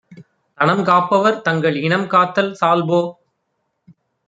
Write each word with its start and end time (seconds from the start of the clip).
தனம்காப் 0.59 1.09
பவர்தங்கள் 1.09 1.77
இனம்காத்தல் 1.81 2.51
சால்போ? 2.61 3.01